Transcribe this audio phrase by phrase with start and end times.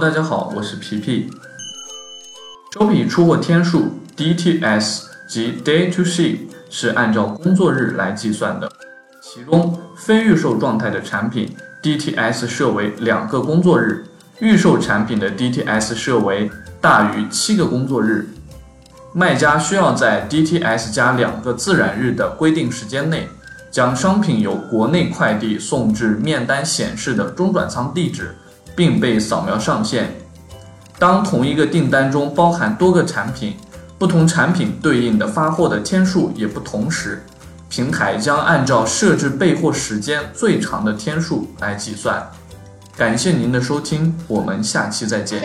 [0.00, 1.30] 大家好，我是皮皮。
[2.72, 6.38] 周笔出货天数 DTS 及 Day to See
[6.70, 8.68] 是按照工作日来计算的，
[9.22, 14.04] 其中非预售状态的产品 DTS 设为两个工作日，
[14.40, 18.26] 预售产品的 DTS 设为大于七个工作日。
[19.12, 23.28] 卖家需要在 DTS 加两个自然日的规定时间内，
[23.72, 28.36] 将商品由国内快递送至面单显示的中转仓地址，
[28.76, 30.14] 并被扫描上线。
[30.98, 33.56] 当同一个订单中包含多个产品，
[33.98, 37.24] 不同产品对应的发货的天数也不同时，
[37.70, 42.24] 平台将按照设置备货时间最长的天数来计算。
[42.94, 45.40] 感谢您的收听，我们下期再见。